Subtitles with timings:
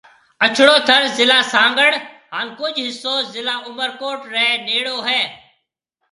[0.45, 1.91] اڇڙو ٿر ضلع سانگھڙ
[2.33, 5.21] ھان ڪجھ حصو ضلع عمرڪوٽ رَي نيݪو ھيََََ